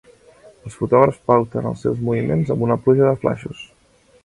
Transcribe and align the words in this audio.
Els 0.69 0.77
fotògrafs 0.79 1.19
pauten 1.33 1.69
els 1.73 1.85
seus 1.87 2.01
moviments 2.09 2.51
amb 2.55 2.67
una 2.71 2.81
pluja 2.87 3.07
de 3.11 3.15
flaixos. 3.27 3.65